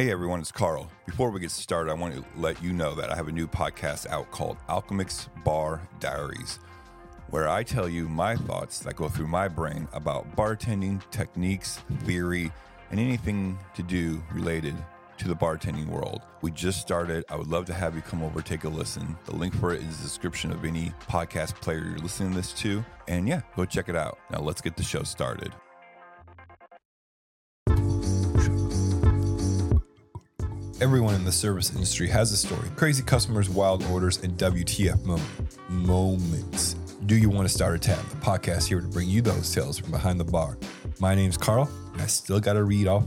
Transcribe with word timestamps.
Hey 0.00 0.10
everyone, 0.10 0.40
it's 0.40 0.50
Carl. 0.50 0.90
Before 1.04 1.28
we 1.28 1.40
get 1.40 1.50
started, 1.50 1.90
I 1.90 1.94
want 1.94 2.14
to 2.14 2.24
let 2.38 2.62
you 2.62 2.72
know 2.72 2.94
that 2.94 3.10
I 3.10 3.16
have 3.16 3.28
a 3.28 3.32
new 3.32 3.46
podcast 3.46 4.06
out 4.06 4.30
called 4.30 4.56
Alchemix 4.66 5.28
Bar 5.44 5.86
Diaries, 5.98 6.58
where 7.28 7.50
I 7.50 7.62
tell 7.62 7.86
you 7.86 8.08
my 8.08 8.34
thoughts 8.34 8.78
that 8.78 8.96
go 8.96 9.10
through 9.10 9.26
my 9.26 9.46
brain 9.46 9.86
about 9.92 10.34
bartending, 10.36 11.02
techniques, 11.10 11.80
theory, 12.04 12.50
and 12.90 12.98
anything 12.98 13.58
to 13.74 13.82
do 13.82 14.22
related 14.32 14.74
to 15.18 15.28
the 15.28 15.36
bartending 15.36 15.88
world. 15.88 16.22
We 16.40 16.50
just 16.50 16.80
started. 16.80 17.26
I 17.28 17.36
would 17.36 17.48
love 17.48 17.66
to 17.66 17.74
have 17.74 17.94
you 17.94 18.00
come 18.00 18.22
over, 18.22 18.40
take 18.40 18.64
a 18.64 18.70
listen. 18.70 19.18
The 19.26 19.36
link 19.36 19.54
for 19.54 19.74
it 19.74 19.82
is 19.82 19.98
the 19.98 20.04
description 20.04 20.50
of 20.50 20.64
any 20.64 20.94
podcast 21.10 21.56
player 21.56 21.84
you're 21.84 21.98
listening 21.98 22.30
to 22.30 22.36
this 22.36 22.54
to. 22.54 22.82
And 23.06 23.28
yeah, 23.28 23.42
go 23.54 23.66
check 23.66 23.90
it 23.90 23.96
out. 23.96 24.18
Now 24.30 24.38
let's 24.38 24.62
get 24.62 24.78
the 24.78 24.82
show 24.82 25.02
started. 25.02 25.52
Everyone 30.80 31.14
in 31.14 31.24
the 31.26 31.32
service 31.32 31.74
industry 31.74 32.08
has 32.08 32.32
a 32.32 32.38
story. 32.38 32.66
Crazy 32.74 33.02
customers, 33.02 33.50
wild 33.50 33.84
orders, 33.90 34.16
and 34.22 34.32
WTF 34.38 35.04
moment, 35.04 35.28
moments. 35.68 36.72
Do 37.04 37.18
you 37.18 37.28
want 37.28 37.46
to 37.46 37.52
start 37.52 37.74
a 37.74 37.78
tab? 37.78 38.02
The 38.06 38.16
podcast 38.16 38.66
here 38.66 38.80
to 38.80 38.88
bring 38.88 39.06
you 39.06 39.20
those 39.20 39.54
tales 39.54 39.78
from 39.78 39.90
behind 39.90 40.18
the 40.18 40.24
bar. 40.24 40.56
My 40.98 41.14
name's 41.14 41.36
Carl, 41.36 41.68
and 41.92 42.00
I 42.00 42.06
still 42.06 42.40
got 42.40 42.54
to 42.54 42.64
read 42.64 42.86
off 42.86 43.04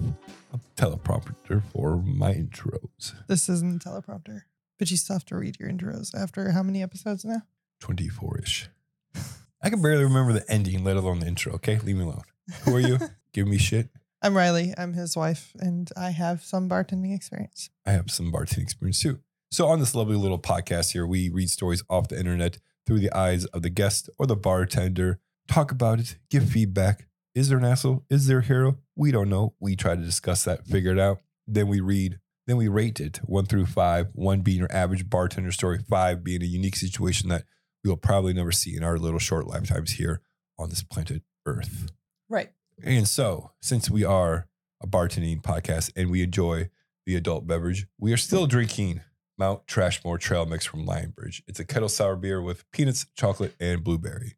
a 0.53 0.59
teleprompter 0.79 1.63
for 1.71 1.97
my 1.97 2.35
intros. 2.35 3.15
This 3.27 3.49
isn't 3.49 3.83
a 3.83 3.89
teleprompter, 3.89 4.41
but 4.77 4.91
you 4.91 4.97
still 4.97 5.15
have 5.15 5.25
to 5.25 5.35
read 5.35 5.59
your 5.59 5.67
intros 5.67 6.13
after 6.13 6.51
how 6.51 6.61
many 6.61 6.83
episodes 6.83 7.25
now? 7.25 7.41
24 7.79 8.41
ish. 8.43 8.69
I 9.63 9.71
can 9.71 9.81
barely 9.81 10.03
remember 10.03 10.31
the 10.31 10.45
ending, 10.47 10.83
let 10.83 10.95
alone 10.95 11.21
the 11.21 11.25
intro. 11.25 11.53
Okay, 11.53 11.79
leave 11.79 11.95
me 11.95 12.03
alone. 12.03 12.21
Who 12.65 12.75
are 12.75 12.79
you? 12.79 12.99
Give 13.33 13.47
me 13.47 13.57
shit. 13.57 13.89
I'm 14.23 14.37
Riley. 14.37 14.73
I'm 14.77 14.93
his 14.93 15.17
wife, 15.17 15.51
and 15.59 15.89
I 15.97 16.11
have 16.11 16.45
some 16.45 16.69
bartending 16.69 17.13
experience. 17.13 17.69
I 17.85 17.91
have 17.91 18.09
some 18.09 18.31
bartending 18.31 18.63
experience 18.63 19.01
too. 19.01 19.19
So, 19.51 19.67
on 19.67 19.81
this 19.81 19.93
lovely 19.93 20.15
little 20.15 20.39
podcast 20.39 20.93
here, 20.93 21.05
we 21.05 21.29
read 21.29 21.49
stories 21.49 21.83
off 21.89 22.07
the 22.07 22.17
internet 22.17 22.57
through 22.87 22.99
the 22.99 23.11
eyes 23.11 23.43
of 23.47 23.63
the 23.63 23.69
guest 23.69 24.09
or 24.17 24.25
the 24.25 24.37
bartender, 24.37 25.19
talk 25.49 25.71
about 25.71 25.99
it, 25.99 26.15
give 26.29 26.47
feedback. 26.47 27.07
Is 27.35 27.49
there 27.49 27.57
an 27.57 27.65
asshole? 27.65 28.05
Is 28.09 28.27
there 28.27 28.39
a 28.39 28.43
hero? 28.43 28.77
We 28.95 29.11
don't 29.11 29.27
know. 29.27 29.55
We 29.59 29.75
try 29.75 29.97
to 29.97 30.01
discuss 30.01 30.45
that, 30.45 30.65
figure 30.67 30.93
it 30.93 30.99
out. 30.99 31.19
Then 31.45 31.67
we 31.67 31.81
read, 31.81 32.19
then 32.47 32.55
we 32.55 32.69
rate 32.69 33.01
it 33.01 33.19
one 33.25 33.45
through 33.45 33.65
five, 33.65 34.07
one 34.13 34.39
being 34.39 34.59
your 34.59 34.71
average 34.71 35.09
bartender 35.09 35.51
story, 35.51 35.79
five 35.89 36.23
being 36.23 36.41
a 36.41 36.45
unique 36.45 36.77
situation 36.77 37.27
that 37.27 37.43
we 37.83 37.89
will 37.89 37.97
probably 37.97 38.31
never 38.31 38.53
see 38.53 38.77
in 38.77 38.85
our 38.85 38.97
little 38.97 39.19
short 39.19 39.47
lifetimes 39.47 39.91
here 39.91 40.21
on 40.57 40.69
this 40.69 40.81
planet 40.81 41.23
Earth. 41.45 41.91
Right. 42.29 42.51
And 42.83 43.07
so, 43.07 43.51
since 43.61 43.89
we 43.89 44.03
are 44.03 44.47
a 44.81 44.87
bartending 44.87 45.41
podcast 45.41 45.91
and 45.95 46.09
we 46.09 46.21
enjoy 46.23 46.69
the 47.05 47.15
adult 47.15 47.45
beverage, 47.47 47.87
we 47.99 48.13
are 48.13 48.17
still 48.17 48.47
drinking 48.47 49.01
Mount 49.37 49.65
Trashmore 49.67 50.19
Trail 50.19 50.45
Mix 50.45 50.65
from 50.65 50.85
Lion 50.85 51.11
Bridge. 51.11 51.43
It's 51.47 51.59
a 51.59 51.65
kettle 51.65 51.89
sour 51.89 52.15
beer 52.15 52.41
with 52.41 52.69
peanuts, 52.71 53.05
chocolate, 53.15 53.55
and 53.59 53.83
blueberry. 53.83 54.35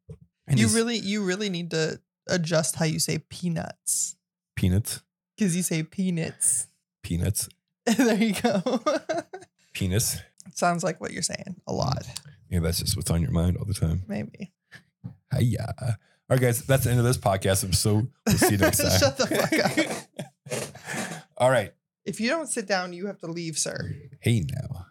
And 0.48 0.60
you 0.60 0.68
really, 0.70 0.98
you 0.98 1.24
really 1.24 1.50
need 1.50 1.72
to 1.72 2.00
adjust 2.28 2.76
how 2.76 2.86
you 2.86 3.00
say 3.00 3.20
peanuts 3.30 4.16
peanuts, 4.56 5.02
because 5.38 5.56
you 5.56 5.62
say 5.64 5.84
peanuts. 5.84 6.68
peanuts, 7.04 7.50
there 7.86 8.16
you 8.18 8.34
go. 8.42 8.80
penis. 9.74 10.22
Sounds 10.54 10.84
like 10.84 11.02
what 11.02 11.12
you're 11.12 11.22
saying 11.24 11.60
a 11.68 11.74
lot, 11.74 12.06
Yeah, 12.50 12.60
that's 12.60 12.80
just 12.80 12.96
what's 12.96 13.12
on 13.12 13.22
your 13.22 13.32
mind 13.32 13.58
all 13.58 13.66
the 13.66 13.74
time. 13.74 14.04
maybe. 14.08 14.54
Hiya. 15.36 15.98
All 16.28 16.36
right, 16.38 16.42
guys, 16.42 16.64
that's 16.64 16.86
the 16.86 16.90
end 16.90 16.98
of 16.98 17.06
this 17.06 17.18
podcast 17.18 17.64
episode. 17.64 18.12
We'll 18.26 18.36
see 18.38 18.54
you 18.54 18.58
next 18.58 18.78
time. 18.82 19.00
Shut 19.00 19.16
the 19.16 19.28
fuck 19.28 21.14
up. 21.14 21.24
all 21.38 21.52
right. 21.52 21.72
If 22.04 22.20
you 22.20 22.30
don't 22.30 22.48
sit 22.48 22.68
down, 22.68 22.94
you 22.94 23.06
have 23.06 23.20
to 23.20 23.28
leave, 23.28 23.60
sir. 23.60 23.92
Hey, 24.22 24.44
now. 24.52 24.88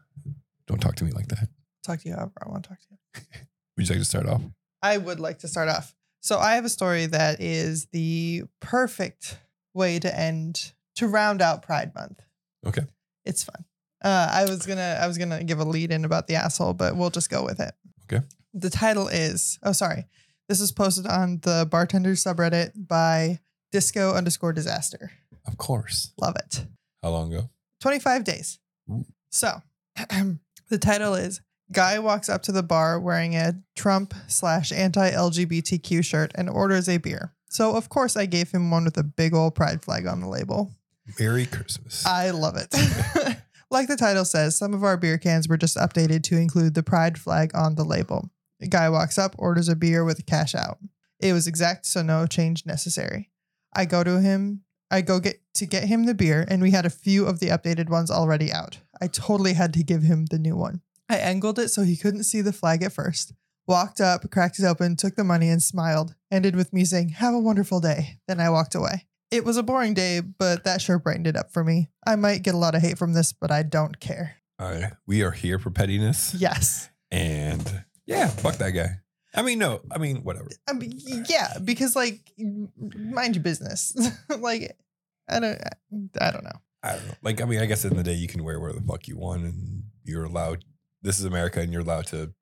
Don't 0.68 0.80
talk 0.80 0.94
to 0.96 1.04
me 1.04 1.10
like 1.10 1.26
that. 1.28 1.48
Talk 1.82 2.00
to 2.02 2.08
you 2.08 2.14
however 2.14 2.32
I 2.40 2.48
want 2.48 2.62
to 2.62 2.68
talk 2.68 2.78
to 2.78 2.86
you. 2.90 3.22
Would 3.76 3.88
you 3.88 3.94
like 3.94 4.00
to 4.02 4.04
start 4.04 4.28
off? 4.28 4.42
I 4.80 4.96
would 4.98 5.18
like 5.18 5.40
to 5.40 5.48
start 5.48 5.68
off. 5.68 5.92
So 6.20 6.38
I 6.38 6.54
have 6.54 6.64
a 6.64 6.68
story 6.68 7.06
that 7.06 7.40
is 7.40 7.86
the 7.86 8.44
perfect 8.60 9.38
way 9.74 9.98
to 9.98 10.18
end 10.18 10.72
to 10.96 11.08
round 11.08 11.42
out 11.42 11.62
Pride 11.62 11.92
Month. 11.96 12.20
Okay. 12.64 12.82
It's 13.24 13.42
fun. 13.42 13.64
Uh, 14.04 14.28
I 14.30 14.44
was 14.44 14.66
gonna 14.66 14.98
I 15.00 15.06
was 15.08 15.18
gonna 15.18 15.42
give 15.42 15.58
a 15.58 15.64
lead 15.64 15.90
in 15.90 16.04
about 16.04 16.28
the 16.28 16.36
asshole, 16.36 16.74
but 16.74 16.96
we'll 16.96 17.10
just 17.10 17.28
go 17.30 17.44
with 17.44 17.58
it. 17.58 17.74
Okay. 18.04 18.24
The 18.52 18.70
title 18.70 19.08
is 19.08 19.58
oh 19.62 19.72
sorry. 19.72 20.04
This 20.48 20.60
was 20.60 20.72
posted 20.72 21.06
on 21.06 21.40
the 21.42 21.66
bartender 21.70 22.12
subreddit 22.12 22.72
by 22.88 23.40
disco 23.72 24.14
underscore 24.14 24.52
disaster. 24.52 25.12
Of 25.46 25.58
course. 25.58 26.12
Love 26.20 26.36
it. 26.36 26.66
How 27.02 27.10
long 27.10 27.32
ago? 27.32 27.50
25 27.80 28.24
days. 28.24 28.58
Ooh. 28.90 29.04
So 29.30 29.62
the 30.68 30.78
title 30.78 31.14
is 31.14 31.40
Guy 31.72 31.98
walks 31.98 32.28
up 32.28 32.42
to 32.42 32.52
the 32.52 32.62
bar 32.62 33.00
wearing 33.00 33.34
a 33.34 33.54
Trump 33.74 34.14
slash 34.28 34.70
anti 34.70 35.10
LGBTQ 35.10 36.04
shirt 36.04 36.32
and 36.34 36.50
orders 36.50 36.88
a 36.88 36.98
beer. 36.98 37.34
So, 37.48 37.76
of 37.76 37.88
course, 37.88 38.16
I 38.16 38.26
gave 38.26 38.50
him 38.50 38.70
one 38.70 38.84
with 38.84 38.98
a 38.98 39.02
big 39.02 39.32
old 39.32 39.54
pride 39.54 39.82
flag 39.82 40.06
on 40.06 40.20
the 40.20 40.28
label. 40.28 40.72
Merry 41.18 41.46
Christmas. 41.46 42.04
I 42.04 42.30
love 42.30 42.56
it. 42.56 42.74
like 43.70 43.88
the 43.88 43.96
title 43.96 44.24
says, 44.24 44.58
some 44.58 44.74
of 44.74 44.82
our 44.82 44.96
beer 44.96 45.18
cans 45.18 45.48
were 45.48 45.56
just 45.56 45.76
updated 45.76 46.22
to 46.24 46.36
include 46.36 46.74
the 46.74 46.82
pride 46.82 47.18
flag 47.18 47.52
on 47.54 47.76
the 47.76 47.84
label. 47.84 48.30
The 48.64 48.70
guy 48.70 48.88
walks 48.88 49.18
up, 49.18 49.34
orders 49.36 49.68
a 49.68 49.76
beer 49.76 50.04
with 50.04 50.18
a 50.18 50.22
cash 50.22 50.54
out. 50.54 50.78
It 51.20 51.34
was 51.34 51.46
exact, 51.46 51.84
so 51.84 52.00
no 52.00 52.26
change 52.26 52.64
necessary. 52.64 53.30
I 53.76 53.84
go 53.84 54.02
to 54.02 54.22
him. 54.22 54.62
I 54.90 55.02
go 55.02 55.20
get 55.20 55.42
to 55.56 55.66
get 55.66 55.84
him 55.84 56.06
the 56.06 56.14
beer, 56.14 56.46
and 56.48 56.62
we 56.62 56.70
had 56.70 56.86
a 56.86 56.90
few 56.90 57.26
of 57.26 57.40
the 57.40 57.48
updated 57.48 57.90
ones 57.90 58.10
already 58.10 58.50
out. 58.50 58.78
I 59.02 59.08
totally 59.08 59.52
had 59.52 59.74
to 59.74 59.84
give 59.84 60.02
him 60.02 60.24
the 60.26 60.38
new 60.38 60.56
one. 60.56 60.80
I 61.10 61.16
angled 61.16 61.58
it 61.58 61.68
so 61.68 61.82
he 61.82 61.94
couldn't 61.94 62.24
see 62.24 62.40
the 62.40 62.54
flag 62.54 62.82
at 62.82 62.94
first. 62.94 63.34
Walked 63.66 64.00
up, 64.00 64.30
cracked 64.30 64.58
it 64.58 64.64
open, 64.64 64.96
took 64.96 65.14
the 65.14 65.24
money, 65.24 65.50
and 65.50 65.62
smiled. 65.62 66.14
Ended 66.30 66.56
with 66.56 66.72
me 66.72 66.86
saying, 66.86 67.10
Have 67.10 67.34
a 67.34 67.38
wonderful 67.38 67.80
day. 67.80 68.18
Then 68.26 68.40
I 68.40 68.48
walked 68.48 68.74
away. 68.74 69.06
It 69.30 69.44
was 69.44 69.58
a 69.58 69.62
boring 69.62 69.92
day, 69.92 70.20
but 70.20 70.64
that 70.64 70.80
sure 70.80 70.98
brightened 70.98 71.26
it 71.26 71.36
up 71.36 71.52
for 71.52 71.64
me. 71.64 71.90
I 72.06 72.16
might 72.16 72.42
get 72.42 72.54
a 72.54 72.58
lot 72.58 72.74
of 72.74 72.80
hate 72.80 72.96
from 72.96 73.12
this, 73.12 73.34
but 73.34 73.50
I 73.50 73.62
don't 73.62 74.00
care. 74.00 74.36
All 74.58 74.70
right. 74.70 74.92
We 75.06 75.22
are 75.22 75.32
here 75.32 75.58
for 75.58 75.68
pettiness. 75.68 76.34
Yes. 76.34 76.88
And 77.10 77.84
yeah, 78.06 78.28
fuck 78.28 78.56
that 78.56 78.70
guy. 78.70 79.00
I 79.34 79.42
mean, 79.42 79.58
no, 79.58 79.80
I 79.90 79.98
mean, 79.98 80.18
whatever. 80.22 80.48
I 80.68 80.74
mean, 80.74 81.00
yeah, 81.28 81.58
because 81.62 81.96
like, 81.96 82.20
mind 82.38 83.34
your 83.34 83.42
business. 83.42 83.92
like, 84.38 84.76
I 85.28 85.40
don't, 85.40 85.58
I 86.20 86.30
don't 86.30 86.44
know. 86.44 86.60
I 86.82 86.92
don't 86.96 87.06
know. 87.08 87.14
Like, 87.22 87.40
I 87.40 87.44
mean, 87.44 87.60
I 87.60 87.66
guess 87.66 87.84
in 87.84 87.96
the 87.96 88.02
day 88.02 88.12
you 88.14 88.28
can 88.28 88.44
wear 88.44 88.60
where 88.60 88.72
the 88.72 88.80
fuck 88.82 89.08
you 89.08 89.16
want 89.16 89.42
and 89.44 89.84
you're 90.04 90.24
allowed. 90.24 90.64
This 91.02 91.18
is 91.18 91.24
America 91.24 91.60
and 91.60 91.72
you're 91.72 91.82
allowed 91.82 92.06
to. 92.08 92.32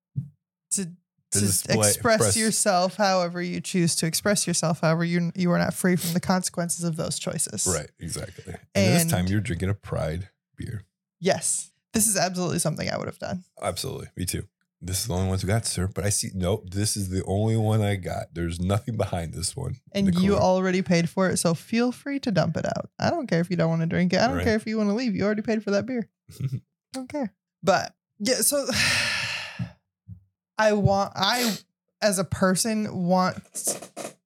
To, 0.73 0.85
To 0.85 0.91
to 1.31 1.41
display- 1.41 1.89
express, 1.89 2.15
express- 2.17 2.37
yourself 2.37 2.97
however 2.97 3.41
you 3.41 3.61
choose 3.61 3.95
to 3.97 4.07
express 4.07 4.47
yourself. 4.47 4.81
However, 4.81 5.05
you 5.05 5.33
you 5.35 5.51
are 5.53 5.59
not 5.59 5.73
free 5.75 5.97
from 5.97 6.13
the 6.13 6.21
consequences 6.21 6.85
of 6.85 6.97
those 6.97 7.19
choices. 7.19 7.67
Right. 7.67 7.89
Exactly. 8.01 8.55
And, 8.75 8.95
this 8.97 9.11
time 9.11 9.27
you're 9.29 9.41
drinking 9.41 9.71
a 9.71 9.75
Pride 9.75 10.29
beer. 10.57 10.85
Yes, 11.21 11.71
this 11.95 12.07
is 12.07 12.17
absolutely 12.19 12.59
something 12.59 12.91
I 12.91 12.99
would 12.99 13.07
have 13.07 13.19
done. 13.19 13.45
Absolutely. 13.63 14.09
Me 14.17 14.27
too. 14.27 14.47
This 14.85 15.03
is 15.03 15.07
the 15.07 15.15
only 15.15 15.29
ones 15.29 15.45
we 15.45 15.47
got, 15.47 15.65
sir. 15.65 15.87
But 15.87 16.05
I 16.05 16.09
see, 16.09 16.31
nope, 16.35 16.69
this 16.71 16.97
is 16.97 17.09
the 17.09 17.23
only 17.25 17.57
one 17.57 17.81
I 17.83 17.95
got. 17.95 18.35
There's 18.35 18.61
nothing 18.61 18.97
behind 18.97 19.33
this 19.33 19.55
one. 19.57 19.77
And 19.93 20.13
you 20.19 20.37
already 20.37 20.83
paid 20.83 21.09
for 21.09 21.31
it, 21.31 21.37
so 21.37 21.55
feel 21.55 21.93
free 21.93 22.19
to 22.21 22.33
dump 22.33 22.57
it 22.57 22.67
out. 22.67 22.91
I 22.99 23.11
don't 23.11 23.29
care 23.29 23.41
if 23.41 23.49
you 23.49 23.57
don't 23.57 23.69
want 23.71 23.83
to 23.83 23.87
drink 23.87 24.13
it. 24.13 24.19
I 24.21 24.27
don't 24.27 24.37
Right. 24.39 24.45
care 24.45 24.57
if 24.57 24.67
you 24.67 24.77
want 24.79 24.91
to 24.91 24.95
leave. 24.95 25.15
You 25.15 25.25
already 25.25 25.43
paid 25.43 25.63
for 25.63 25.71
that 25.71 25.87
beer. 25.87 26.09
I 26.41 26.59
don't 26.95 27.09
care. 27.09 27.33
But 27.63 27.95
yeah, 28.19 28.41
so 28.43 28.67
I 30.59 30.73
want 30.75 31.13
I 31.15 31.57
as 32.01 32.19
a 32.19 32.25
person 32.25 33.07
want 33.07 33.43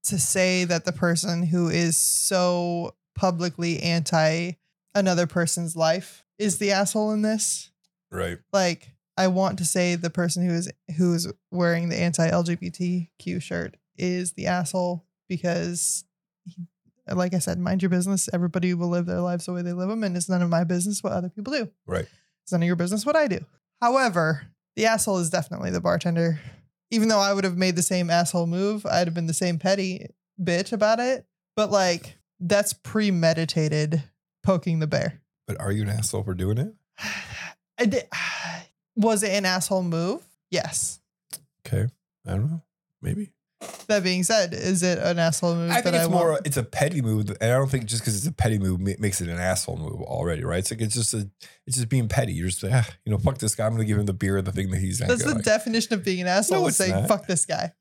to 0.04 0.18
say 0.18 0.64
that 0.64 0.84
the 0.84 0.92
person 0.92 1.42
who 1.44 1.68
is 1.68 1.96
so 1.96 2.94
publicly 3.14 3.80
anti 3.80 4.52
another 4.94 5.26
person's 5.26 5.76
life 5.76 6.24
is 6.38 6.59
the 6.59 6.72
asshole 6.72 7.12
in 7.12 7.22
this. 7.22 7.70
right. 8.10 8.38
Like 8.52 8.91
I 9.16 9.28
want 9.28 9.59
to 9.59 9.65
say 9.65 9.95
the 9.95 10.10
person 10.10 10.47
who 10.47 10.54
is 10.54 10.71
who 10.97 11.15
is 11.15 11.33
wearing 11.51 11.89
the 11.89 11.97
anti 11.97 12.28
LGBTQ 12.28 13.41
shirt 13.41 13.77
is 13.97 14.33
the 14.33 14.47
asshole 14.47 15.04
because 15.28 16.04
he, 16.45 16.66
like 17.10 17.34
I 17.34 17.39
said, 17.39 17.59
mind 17.59 17.83
your 17.83 17.89
business. 17.89 18.28
Everybody 18.33 18.74
will 18.74 18.89
live 18.89 19.07
their 19.07 19.21
lives 19.21 19.47
the 19.47 19.53
way 19.53 19.63
they 19.63 19.72
live 19.72 19.89
them, 19.89 20.04
and 20.04 20.16
it's 20.16 20.28
none 20.28 20.42
of 20.42 20.51
my 20.51 20.65
business 20.65 21.03
what 21.03 21.13
other 21.13 21.28
people 21.28 21.53
do. 21.53 21.71
Right. 21.86 22.07
It's 22.42 22.53
none 22.53 22.63
of 22.63 22.66
your 22.66 22.77
business 22.77 23.07
what 23.07 23.16
I 23.16 23.27
do. 23.27 23.45
However, 23.80 24.47
the 24.77 24.86
asshole 24.86 25.19
is 25.19 25.30
definitely 25.30 25.71
the 25.71 25.80
bartender. 25.80 26.41
Even 26.91 27.09
though 27.09 27.19
I 27.19 27.33
would 27.33 27.45
have 27.45 27.57
made 27.57 27.74
the 27.74 27.83
same 27.83 28.10
asshole 28.10 28.47
move, 28.47 28.86
I'd 28.86 29.09
have 29.09 29.15
been 29.15 29.27
the 29.27 29.34
same 29.34 29.59
petty 29.59 30.07
bitch 30.41 30.72
about 30.72 31.01
it. 31.01 31.27
But 31.57 31.71
like 31.71 32.16
that's 32.39 32.74
premeditated 32.74 34.03
poking 34.42 34.78
the 34.78 34.86
bear. 34.86 35.21
But 35.47 35.60
are 35.60 35.72
you 35.72 35.83
an 35.83 35.89
asshole 35.89 36.22
for 36.22 36.34
doing 36.34 36.59
it? 36.59 36.74
I 37.78 37.84
did, 37.86 38.04
was 38.97 39.22
it 39.22 39.31
an 39.31 39.45
asshole 39.45 39.83
move? 39.83 40.27
Yes. 40.51 41.01
Okay. 41.66 41.87
I 42.27 42.31
don't 42.31 42.51
know. 42.51 42.63
Maybe. 43.03 43.33
That 43.87 44.03
being 44.03 44.22
said, 44.22 44.53
is 44.53 44.83
it 44.83 44.98
an 44.98 45.19
asshole 45.19 45.54
move 45.54 45.71
I 45.71 45.75
think 45.75 45.84
that 45.84 45.95
it's 45.95 46.04
I 46.04 46.09
more. 46.09 46.33
want? 46.33 46.47
It's 46.47 46.57
a 46.57 46.63
petty 46.63 47.01
move, 47.01 47.31
and 47.41 47.53
I 47.53 47.57
don't 47.57 47.71
think 47.71 47.87
just 47.87 48.03
because 48.03 48.16
it's 48.16 48.27
a 48.27 48.33
petty 48.33 48.59
move 48.59 48.81
makes 48.81 49.21
it 49.21 49.28
an 49.28 49.39
asshole 49.39 49.78
move 49.78 50.03
already, 50.03 50.45
right? 50.45 50.59
It's 50.59 50.71
like 50.71 50.81
it's 50.81 50.95
just 50.95 51.15
a, 51.15 51.28
it's 51.66 51.77
just 51.77 51.89
being 51.89 52.07
petty. 52.09 52.33
You're 52.33 52.48
just 52.48 52.63
like, 52.63 52.72
ah, 52.72 52.89
you 53.04 53.13
know, 53.13 53.19
fuck 53.19 53.39
this 53.39 53.54
guy. 53.54 53.66
I'm 53.66 53.72
gonna 53.72 53.84
give 53.84 53.98
him 53.98 54.07
the 54.07 54.13
beer, 54.13 54.43
the 54.43 54.53
thing 54.53 54.71
that 54.71 54.78
he's. 54.78 54.98
That's 54.98 55.25
the 55.25 55.37
like. 55.37 55.45
definition 55.45 55.95
of 55.95 56.04
being 56.04 56.21
an 56.21 56.27
asshole. 56.27 56.60
No, 56.60 56.66
is 56.66 56.78
it's 56.78 56.78
saying 56.78 57.01
not. 57.01 57.09
fuck 57.09 57.27
this 57.27 57.47
guy. 57.47 57.72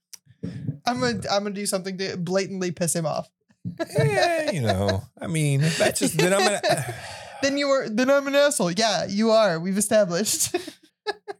I'm 0.86 1.00
gonna 1.00 1.22
I'm 1.30 1.44
gonna 1.44 1.52
do 1.52 1.66
something 1.66 1.98
to 1.98 2.18
blatantly 2.18 2.72
piss 2.72 2.96
him 2.96 3.06
off. 3.06 3.30
yeah, 3.98 4.52
you 4.52 4.62
know. 4.62 5.04
I 5.20 5.28
mean, 5.28 5.62
that's 5.62 6.00
just 6.00 6.18
then 6.18 6.34
I'm 6.34 6.40
gonna 6.40 6.62
Then 7.42 7.58
you 7.58 7.68
are 7.68 7.90
then 7.90 8.10
I'm 8.10 8.28
an 8.28 8.36
asshole. 8.36 8.72
Yeah, 8.72 9.06
you 9.08 9.32
are. 9.32 9.60
We've 9.60 9.78
established. 9.78 10.56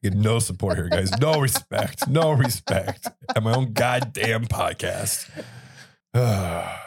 get 0.04 0.14
no 0.14 0.40
support 0.40 0.78
here, 0.78 0.90
guys. 0.90 1.12
No 1.20 1.40
respect. 1.40 2.08
No 2.08 2.32
respect 2.32 3.08
at 3.36 3.42
my 3.44 3.54
own 3.56 3.74
goddamn 3.74 4.46
podcast. 4.46 5.30
I 6.14 6.78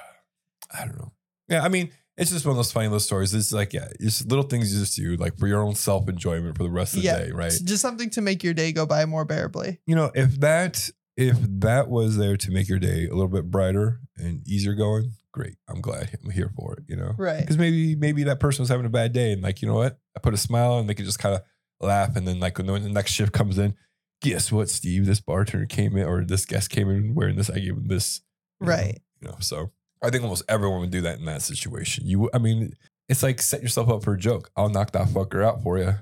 don't 0.81 0.99
know. 0.99 1.13
Yeah, 1.49 1.63
I 1.65 1.69
mean, 1.69 1.91
it's 2.17 2.31
just 2.31 2.45
one 2.45 2.51
of 2.53 2.57
those 2.57 2.73
funny 2.73 2.89
little 2.89 3.01
stories. 3.01 3.33
It's 3.35 3.53
like, 3.53 3.73
yeah, 3.73 3.89
it's 4.01 4.25
little 4.27 4.45
things 4.45 4.73
you 4.73 4.81
just 4.81 4.97
do, 4.97 5.17
like 5.17 5.39
for 5.39 5.47
your 5.47 5.63
own 5.63 5.75
self 5.75 6.09
enjoyment 6.09 6.57
for 6.57 6.63
the 6.63 6.71
rest 6.71 6.95
of 6.95 7.01
the 7.01 7.07
Yeah. 7.07 7.19
day, 7.19 7.31
right? 7.31 7.53
Just 7.65 7.81
something 7.83 8.11
to 8.11 8.21
make 8.21 8.43
your 8.43 8.55
day 8.55 8.73
go 8.73 8.87
by 8.87 9.05
more 9.07 9.25
bearably. 9.27 9.79
You 9.87 9.95
know, 9.97 10.11
if 10.15 10.41
that 10.41 10.91
if 11.17 11.37
that 11.41 11.89
was 11.89 12.17
there 12.17 12.37
to 12.37 12.51
make 12.51 12.69
your 12.69 12.79
day 12.79 13.07
a 13.07 13.11
little 13.13 13.29
bit 13.29 13.51
brighter 13.51 14.01
and 14.17 14.47
easier 14.47 14.75
going, 14.75 15.13
great. 15.33 15.57
I'm 15.69 15.81
glad 15.81 16.11
I'm 16.23 16.31
here 16.31 16.51
for 16.57 16.75
it. 16.75 16.85
You 16.87 16.97
know, 16.97 17.15
Right. 17.19 17.41
because 17.41 17.57
maybe 17.59 17.97
maybe 17.97 18.25
that 18.25 18.41
person 18.41 18.63
was 18.63 18.69
having 18.69 18.87
a 18.87 18.91
bad 18.91 19.13
day 19.13 19.33
and 19.33 19.43
like 19.43 19.63
you 19.63 19.69
know 19.69 19.75
what 19.75 19.99
i 20.17 20.21
put 20.21 20.35
a 20.35 20.37
smile 20.39 20.73
on 20.75 20.81
and 20.81 20.89
they 20.89 20.95
could 20.95 21.05
just 21.07 21.19
kind 21.19 21.35
of 21.35 21.43
laugh 21.81 22.17
and 22.17 22.27
then 22.27 22.41
like 22.41 22.59
when 22.59 22.67
the 22.67 22.89
next 22.89 23.13
shift 23.13 23.33
comes 23.33 23.59
in 23.59 23.75
guess 24.21 24.51
what 24.51 24.69
steve? 24.69 25.07
This 25.07 25.21
bartender 25.21 25.65
came 25.67 25.97
in 25.97 26.05
or 26.07 26.25
this 26.25 26.45
guest 26.45 26.71
came 26.71 26.91
in 26.91 27.15
wearing 27.15 27.37
this 27.37 27.49
i 27.51 27.55
gave 27.61 27.75
him 27.77 27.87
this 27.87 28.21
you 28.61 28.67
know, 28.67 28.73
Right. 28.73 28.99
you 29.21 29.29
know 29.29 29.37
so 29.41 29.71
i 30.03 30.11
think 30.11 30.25
almost 30.25 30.43
everyone 30.49 30.81
would 30.81 30.91
do 30.91 31.03
that 31.03 31.19
in 31.21 31.25
that 31.27 31.43
situation. 31.43 32.07
You 32.07 32.29
i 32.35 32.39
mean 32.39 32.75
it's 33.09 33.23
like 33.23 33.41
set 33.41 33.63
yourself 33.63 33.89
up 33.89 34.03
for 34.05 34.13
a 34.15 34.19
joke. 34.19 34.51
I'll 34.57 34.69
knock 34.69 34.91
that 34.93 35.07
fucker 35.09 35.43
out 35.45 35.63
for 35.63 35.79
you 35.79 35.95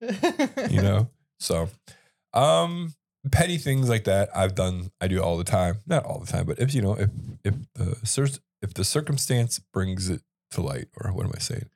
you 0.70 0.82
know? 0.82 1.08
So 1.40 1.68
um 2.32 2.94
petty 3.32 3.56
things 3.56 3.88
like 3.88 4.04
that 4.04 4.28
i've 4.36 4.54
done 4.54 4.90
i 5.00 5.08
do 5.08 5.22
all 5.22 5.38
the 5.38 5.44
time. 5.44 5.78
Not 5.86 6.04
all 6.04 6.18
the 6.18 6.30
time 6.30 6.44
but 6.46 6.58
if 6.58 6.74
you 6.74 6.82
know 6.82 6.94
if 6.94 7.08
if 7.44 7.54
the 7.74 8.38
if 8.60 8.74
the 8.74 8.84
circumstance 8.84 9.58
brings 9.72 10.10
it 10.10 10.20
to 10.50 10.60
light 10.60 10.88
or 11.00 11.12
what 11.12 11.24
am 11.24 11.32
i 11.34 11.38
saying? 11.38 11.68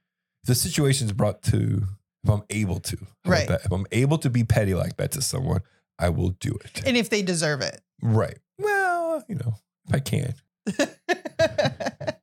If 0.43 0.49
the 0.49 0.55
situation 0.55 1.07
is 1.07 1.13
brought 1.13 1.43
to 1.45 1.85
if 2.25 2.31
i'm 2.31 2.43
able 2.51 2.81
to 2.81 2.97
how 2.97 3.07
about 3.25 3.31
Right. 3.39 3.49
that? 3.49 3.65
if 3.65 3.73
i'm 3.73 3.87
able 3.93 4.19
to 4.19 4.31
be 4.31 4.45
petty 4.45 4.75
like 4.75 4.97
that 4.97 5.13
to 5.13 5.23
someone 5.23 5.61
i 5.99 6.09
will 6.09 6.31
do 6.31 6.57
it. 6.65 6.83
And 6.87 6.97
if 6.97 7.11
they 7.11 7.23
deserve 7.23 7.61
it. 7.61 7.81
right. 8.03 8.39
Well 8.59 9.25
you 9.29 9.35
know 9.37 9.55
if 9.89 9.95
i 9.95 9.99
can. 10.01 10.35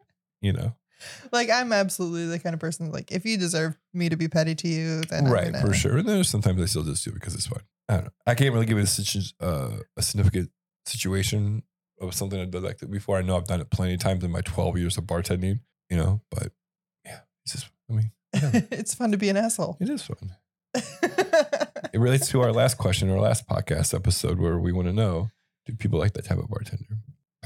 You 0.42 0.53
know? 0.53 0.75
Like 1.31 1.50
I'm 1.50 1.74
absolutely 1.74 2.27
the 2.27 2.38
kind 2.39 2.53
of 2.53 2.59
person 2.59 2.92
like 2.92 3.12
if 3.12 3.25
you 3.25 3.38
deserve 3.38 3.75
me 3.94 4.09
to 4.09 4.15
be 4.15 4.27
petty 4.27 4.53
to 4.56 4.68
you, 4.68 5.01
then 5.01 5.25
I'm 5.25 5.31
right 5.31 5.51
gonna- 5.51 5.65
for 5.65 5.74
sure. 5.74 5.98
And 5.98 6.07
there's 6.07 6.30
sometimes 6.30 6.62
i 6.62 6.65
still 6.65 6.83
just 6.83 7.03
do 7.03 7.09
it 7.12 7.15
because 7.15 7.33
it's 7.33 7.48
fun. 7.48 7.62
I 7.89 7.94
don't 7.95 8.03
know. 8.06 8.12
I 8.27 8.36
can't 8.36 8.53
really 8.53 8.65
give 8.68 8.77
it 8.77 8.83
a, 8.83 8.88
situ- 8.88 9.33
uh, 9.39 9.77
a 9.98 10.01
significant 10.01 10.51
situation 10.86 11.63
of 12.01 12.13
something 12.13 12.39
i've 12.39 12.51
done 12.51 12.63
like 12.63 12.77
that 12.80 12.91
before. 12.91 13.18
I 13.18 13.21
know 13.24 13.38
i've 13.38 13.45
done 13.45 13.62
it 13.62 13.69
plenty 13.71 13.94
of 13.95 14.00
times 14.01 14.24
in 14.24 14.30
my 14.31 14.41
12 14.41 14.77
years 14.77 14.98
of 14.98 15.06
bartending 15.06 15.62
you 15.89 15.98
know 15.98 16.21
but 16.30 16.51
yeah 17.06 17.19
it's 17.44 17.53
just 17.53 17.69
i 17.89 17.94
mean 17.94 18.12
it's 18.72 18.94
fun 18.94 19.12
to 19.12 19.18
be 19.18 19.30
an 19.30 19.38
asshole. 19.38 19.78
it 19.80 19.90
is 19.90 20.02
fun 20.04 20.36
it 21.94 22.00
relates 22.00 22.28
to 22.28 22.42
our 22.42 22.52
last 22.52 22.78
question 22.78 23.10
our 23.10 23.20
last 23.20 23.48
podcast 23.48 23.94
episode 23.94 24.40
where 24.40 24.60
we 24.60 24.72
want 24.72 24.88
to 24.88 24.94
know 24.94 25.30
do 25.66 25.74
people 25.74 25.98
like 25.98 26.14
that 26.14 26.26
type 26.26 26.38
of 26.38 26.50
bartender 26.50 26.98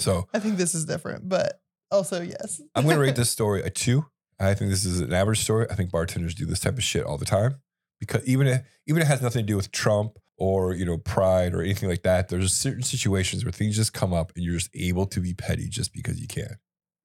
so 0.01 0.27
I 0.33 0.39
think 0.39 0.57
this 0.57 0.73
is 0.73 0.85
different, 0.85 1.27
but 1.27 1.61
also 1.91 2.21
yes. 2.21 2.61
I'm 2.75 2.83
going 2.83 2.95
to 2.95 3.01
rate 3.01 3.15
this 3.15 3.29
story 3.29 3.61
a 3.61 3.69
two. 3.69 4.05
I 4.39 4.53
think 4.53 4.71
this 4.71 4.85
is 4.85 5.01
an 5.01 5.13
average 5.13 5.39
story. 5.39 5.67
I 5.69 5.75
think 5.75 5.91
bartenders 5.91 6.33
do 6.33 6.45
this 6.45 6.61
type 6.61 6.77
of 6.77 6.83
shit 6.83 7.05
all 7.05 7.17
the 7.17 7.25
time 7.25 7.61
because 7.99 8.25
even 8.25 8.47
if 8.47 8.61
even 8.87 9.01
if 9.01 9.07
it 9.07 9.11
has 9.11 9.21
nothing 9.21 9.45
to 9.45 9.47
do 9.47 9.57
with 9.57 9.71
Trump 9.71 10.17
or 10.37 10.73
you 10.73 10.85
know 10.85 10.97
pride 10.97 11.53
or 11.53 11.61
anything 11.61 11.89
like 11.89 12.03
that, 12.03 12.29
there's 12.29 12.53
certain 12.53 12.83
situations 12.83 13.43
where 13.43 13.51
things 13.51 13.75
just 13.75 13.93
come 13.93 14.13
up 14.13 14.31
and 14.35 14.43
you're 14.45 14.55
just 14.55 14.69
able 14.73 15.05
to 15.07 15.19
be 15.19 15.33
petty 15.33 15.67
just 15.67 15.93
because 15.93 16.19
you 16.19 16.27
can. 16.27 16.57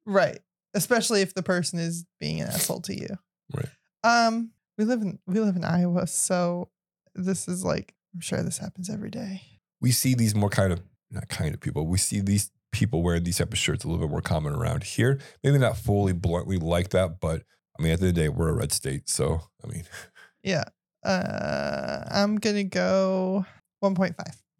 Right. 0.06 0.38
Especially 0.74 1.22
if 1.22 1.34
the 1.34 1.42
person 1.42 1.78
is 1.78 2.04
being 2.20 2.40
an 2.40 2.48
asshole 2.48 2.80
to 2.82 2.94
you. 2.94 3.08
Right. 3.54 4.26
Um, 4.26 4.50
we 4.76 4.84
live 4.84 5.02
in 5.02 5.18
we 5.26 5.40
live 5.40 5.56
in 5.56 5.64
Iowa, 5.64 6.06
so 6.06 6.68
this 7.14 7.48
is 7.48 7.64
like 7.64 7.94
I'm 8.14 8.20
sure 8.20 8.42
this 8.42 8.58
happens 8.58 8.90
every 8.90 9.10
day. 9.10 9.42
We 9.80 9.92
see 9.92 10.14
these 10.14 10.34
more 10.34 10.50
kind 10.50 10.72
of 10.72 10.82
not 11.10 11.28
kind 11.28 11.54
of 11.54 11.60
people. 11.60 11.86
We 11.86 11.98
see 11.98 12.20
these 12.20 12.50
people 12.72 13.02
wearing 13.02 13.24
these 13.24 13.38
type 13.38 13.52
of 13.52 13.58
shirts 13.58 13.84
a 13.84 13.88
little 13.88 14.04
bit 14.04 14.10
more 14.10 14.20
common 14.20 14.52
around 14.52 14.82
here. 14.82 15.20
Maybe 15.42 15.58
not 15.58 15.76
fully 15.76 16.12
bluntly 16.12 16.58
like 16.58 16.90
that, 16.90 17.20
but 17.20 17.42
I 17.78 17.82
mean 17.82 17.92
at 17.92 18.00
the 18.00 18.06
end 18.06 18.10
of 18.10 18.14
the 18.14 18.22
day, 18.22 18.28
we're 18.28 18.50
a 18.50 18.54
red 18.54 18.72
state, 18.72 19.08
so 19.08 19.40
I 19.64 19.68
mean, 19.68 19.84
Yeah. 20.42 20.64
Uh 21.04 22.04
I'm 22.10 22.36
gonna 22.36 22.64
go 22.64 23.46
1.5. 23.82 24.14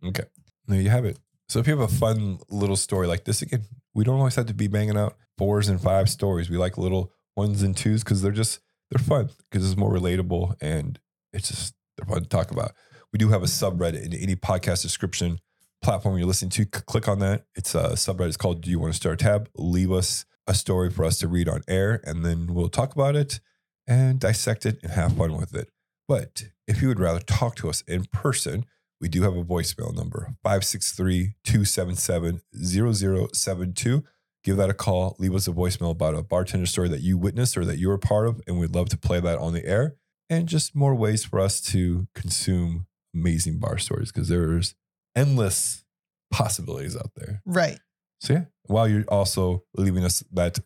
Okay. 0.09 0.25
There 0.67 0.81
you 0.81 0.91
have 0.91 1.05
it. 1.05 1.19
So 1.49 1.59
if 1.59 1.67
you 1.67 1.77
have 1.77 1.93
a 1.93 1.95
fun 1.95 2.39
little 2.49 2.77
story 2.77 3.07
like 3.07 3.25
this, 3.25 3.43
again, 3.43 3.65
we 3.95 4.05
don't 4.05 4.19
always 4.19 4.35
have 4.37 4.47
to 4.47 4.55
be 4.55 4.67
banging 4.67 4.97
out 4.97 5.17
fours 5.39 5.69
and 5.69 5.81
five 5.81 6.09
stories. 6.09 6.49
We 6.49 6.57
like 6.57 6.79
little 6.79 7.13
ones 7.37 7.63
and 7.63 7.77
twos 7.77 8.03
because 8.03 8.23
they're 8.23 8.33
just 8.33 8.61
they're 8.91 9.05
fun 9.05 9.31
because 9.51 9.67
it's 9.69 9.79
more 9.79 9.93
relatable 9.93 10.55
and 10.61 10.99
it's 11.33 11.49
just 11.49 11.75
they're 11.97 12.07
fun 12.07 12.23
to 12.23 12.29
talk 12.29 12.51
about. 12.51 12.73
We 13.13 13.19
do 13.19 13.29
have 13.29 13.43
a 13.43 13.47
subreddit 13.47 14.05
in 14.05 14.15
any 14.15 14.35
podcast 14.37 14.83
description 14.83 15.39
platform 15.83 16.17
you're 16.19 16.27
listening 16.27 16.51
to. 16.51 16.63
C- 16.65 16.69
Click 16.87 17.07
on 17.09 17.19
that. 17.21 17.45
It's 17.55 17.75
a 17.75 17.91
subreddit. 17.91 18.29
It's 18.29 18.37
called 18.37 18.63
Do 18.63 18.71
You 18.71 18.79
Want 18.81 18.93
to 18.93 18.97
Start 18.97 19.21
a 19.21 19.25
Tab? 19.25 19.49
Leave 19.57 19.93
us 19.93 20.25
a 20.47 20.55
story 20.55 20.91
for 20.91 21.05
us 21.05 21.19
to 21.19 21.29
read 21.29 21.49
on 21.49 21.63
air, 21.69 22.01
and 22.05 22.25
then 22.25 22.53
we'll 22.53 22.69
talk 22.69 22.95
about 22.95 23.17
it 23.17 23.41
and 23.87 24.19
dissect 24.19 24.67
it 24.67 24.79
and 24.83 24.93
have 24.93 25.17
fun 25.17 25.37
with 25.37 25.55
it. 25.55 25.71
But 26.09 26.45
if 26.67 26.83
you 26.83 26.89
would 26.89 27.01
rather 27.01 27.21
talk 27.21 27.57
to 27.57 27.69
us 27.69 27.83
in 27.83 28.05
person, 28.07 28.65
we 29.01 29.09
do 29.09 29.23
have 29.23 29.37
a 29.37 29.45
voicemail 29.45 29.95
number 29.95 30.35
563 30.43 31.35
277 31.45 32.41
0072. 32.55 34.05
Give 34.45 34.57
that 34.59 34.71
a 34.71 34.75
call. 34.75 35.17
Leave 35.19 35.35
us 35.35 35.49
a 35.49 35.53
voicemail 35.53 35.91
about 35.91 36.15
a 36.15 36.23
bartender 36.23 36.67
story 36.67 36.89
that 36.91 37.01
you 37.01 37.17
witnessed 37.17 37.57
or 37.57 37.65
that 37.65 37.79
you 37.79 37.89
were 37.89 37.99
part 37.99 38.29
of, 38.29 38.41
and 38.47 38.61
we'd 38.61 38.75
love 38.75 38.91
to 38.91 38.99
play 38.99 39.19
that 39.21 39.39
on 39.39 39.55
the 39.55 39.65
air. 39.65 39.97
And 40.31 40.47
just 40.47 40.75
more 40.75 40.95
ways 40.95 41.25
for 41.25 41.41
us 41.41 41.61
to 41.63 42.07
consume 42.15 42.87
amazing 43.15 43.59
bar 43.59 43.79
stories 43.79 44.13
because 44.13 44.29
there's 44.29 44.75
endless 45.17 45.85
possibilities 46.31 46.97
out 46.97 47.13
there. 47.17 47.43
Right. 47.47 47.79
So 48.21 48.35
yeah, 48.35 48.45
while 48.65 48.89
you're 48.89 49.05
also 49.09 49.65
leaving 49.77 50.05
us 50.05 50.23
that 50.33 50.59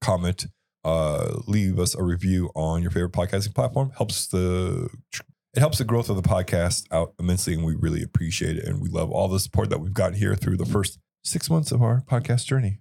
comment, 0.00 0.46
uh, 0.84 1.40
leave 1.46 1.78
us 1.78 1.94
a 1.94 2.02
review 2.02 2.50
on 2.54 2.82
your 2.82 2.90
favorite 2.90 3.12
podcasting 3.12 3.54
platform. 3.54 3.92
Helps 3.96 4.26
the 4.28 4.88
it 5.54 5.60
helps 5.60 5.78
the 5.78 5.84
growth 5.84 6.08
of 6.08 6.16
the 6.16 6.22
podcast 6.22 6.86
out 6.92 7.14
immensely, 7.18 7.54
and 7.54 7.64
we 7.64 7.74
really 7.74 8.02
appreciate 8.02 8.56
it. 8.56 8.64
And 8.64 8.80
we 8.80 8.88
love 8.88 9.10
all 9.10 9.28
the 9.28 9.40
support 9.40 9.70
that 9.70 9.80
we've 9.80 9.92
gotten 9.92 10.16
here 10.16 10.34
through 10.36 10.56
the 10.56 10.66
first 10.66 10.98
six 11.24 11.50
months 11.50 11.72
of 11.72 11.82
our 11.82 12.02
podcast 12.02 12.46
journey. 12.46 12.78